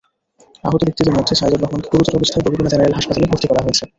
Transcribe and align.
আহত 0.63 0.81
ব্যক্তিদের 0.81 1.15
মধ্যে 1.17 1.33
সাইদুর 1.35 1.61
রহমানকে 1.61 1.89
গুরুতর 1.91 2.17
অবস্থায় 2.17 2.43
বরগুনা 2.43 2.71
জেনারেল 2.71 2.97
হাসপাতালে 2.97 3.29
ভর্তি 3.31 3.47
করা 3.47 3.63
হয়েছে। 3.65 3.83